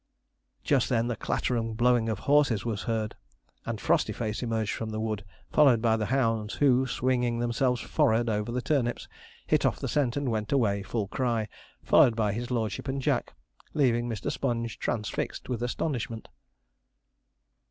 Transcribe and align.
Just 0.63 0.89
then 0.89 1.09
the 1.09 1.15
clatter 1.15 1.55
and 1.55 1.77
blowing 1.77 2.09
of 2.09 2.17
horses 2.25 2.65
was 2.65 2.81
heard, 2.81 3.13
and 3.67 3.79
Frostyface 3.79 4.41
emerged 4.41 4.71
from 4.73 4.89
the 4.89 4.99
wood 4.99 5.23
followed 5.51 5.79
by 5.79 5.95
the 5.95 6.07
hounds, 6.07 6.55
who, 6.55 6.87
swinging 6.87 7.37
themselves 7.37 7.79
'forrard' 7.81 8.27
over 8.27 8.51
the 8.51 8.63
turnips, 8.63 9.07
hit 9.45 9.63
off 9.63 9.77
the 9.79 9.87
scent 9.87 10.17
and 10.17 10.31
went 10.31 10.51
away 10.51 10.81
full 10.81 11.07
cry, 11.07 11.47
followed 11.83 12.15
by 12.15 12.33
his 12.33 12.49
lordship 12.49 12.87
and 12.87 12.99
Jack, 13.03 13.35
leaving 13.75 14.09
Mr. 14.09 14.31
Sponge 14.31 14.79
transfixed 14.79 15.49
with 15.49 15.61
astonishment. 15.61 16.29